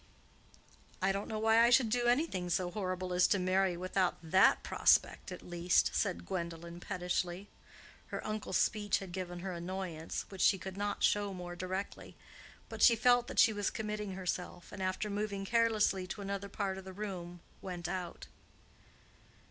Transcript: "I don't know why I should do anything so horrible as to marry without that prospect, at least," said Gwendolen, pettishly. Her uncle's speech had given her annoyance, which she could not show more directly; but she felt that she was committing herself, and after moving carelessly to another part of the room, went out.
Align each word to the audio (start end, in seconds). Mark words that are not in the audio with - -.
"I 0.99 1.11
don't 1.11 1.27
know 1.27 1.37
why 1.37 1.63
I 1.63 1.69
should 1.69 1.89
do 1.91 2.07
anything 2.07 2.49
so 2.49 2.71
horrible 2.71 3.13
as 3.13 3.27
to 3.27 3.37
marry 3.37 3.77
without 3.77 4.17
that 4.23 4.63
prospect, 4.63 5.31
at 5.31 5.43
least," 5.47 5.91
said 5.93 6.25
Gwendolen, 6.25 6.79
pettishly. 6.79 7.49
Her 8.07 8.25
uncle's 8.25 8.57
speech 8.57 8.97
had 8.97 9.11
given 9.11 9.41
her 9.41 9.51
annoyance, 9.53 10.25
which 10.29 10.41
she 10.41 10.57
could 10.57 10.75
not 10.75 11.03
show 11.03 11.35
more 11.35 11.55
directly; 11.55 12.15
but 12.67 12.81
she 12.81 12.95
felt 12.95 13.27
that 13.27 13.37
she 13.37 13.53
was 13.53 13.69
committing 13.69 14.13
herself, 14.13 14.71
and 14.71 14.81
after 14.81 15.07
moving 15.07 15.45
carelessly 15.45 16.07
to 16.07 16.21
another 16.23 16.49
part 16.49 16.79
of 16.79 16.83
the 16.83 16.93
room, 16.93 17.39
went 17.61 17.87
out. 17.87 18.25